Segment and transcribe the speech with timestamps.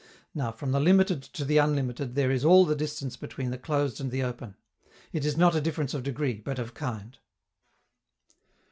[0.33, 4.01] Now, from the limited to the unlimited there is all the distance between the closed
[4.01, 4.55] and the open.
[5.13, 7.19] It is not a difference of degree, but of kind.